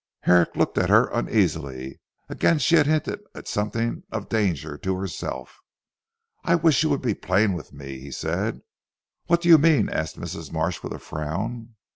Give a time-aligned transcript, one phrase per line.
[0.21, 2.01] Herrick looked at her uneasily.
[2.27, 5.59] Again she had hinted at something of danger to herself.
[6.43, 8.63] "I wish you would be plain with me," he said.
[9.27, 10.51] "What do you mean?" asked Mrs.
[10.51, 11.75] Marsh with a frown.